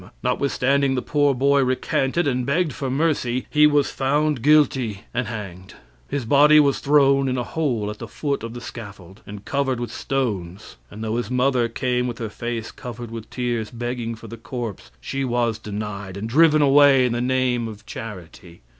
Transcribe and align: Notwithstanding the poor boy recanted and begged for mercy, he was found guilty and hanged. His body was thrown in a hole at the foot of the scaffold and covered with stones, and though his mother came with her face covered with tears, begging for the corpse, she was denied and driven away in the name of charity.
Notwithstanding 0.23 0.95
the 0.95 1.03
poor 1.03 1.35
boy 1.35 1.63
recanted 1.63 2.25
and 2.27 2.43
begged 2.43 2.73
for 2.73 2.89
mercy, 2.89 3.45
he 3.51 3.67
was 3.67 3.91
found 3.91 4.41
guilty 4.41 5.01
and 5.13 5.27
hanged. 5.27 5.75
His 6.09 6.25
body 6.25 6.59
was 6.59 6.79
thrown 6.79 7.27
in 7.27 7.37
a 7.37 7.43
hole 7.43 7.87
at 7.91 7.99
the 7.99 8.07
foot 8.07 8.41
of 8.41 8.55
the 8.55 8.61
scaffold 8.61 9.21
and 9.27 9.45
covered 9.45 9.79
with 9.79 9.91
stones, 9.91 10.77
and 10.89 11.03
though 11.03 11.17
his 11.17 11.29
mother 11.29 11.67
came 11.69 12.07
with 12.07 12.17
her 12.17 12.29
face 12.29 12.71
covered 12.71 13.11
with 13.11 13.29
tears, 13.29 13.69
begging 13.69 14.15
for 14.15 14.25
the 14.27 14.37
corpse, 14.37 14.89
she 14.99 15.23
was 15.23 15.59
denied 15.59 16.17
and 16.17 16.27
driven 16.29 16.63
away 16.63 17.05
in 17.05 17.13
the 17.13 17.21
name 17.21 17.67
of 17.67 17.85
charity. 17.85 18.63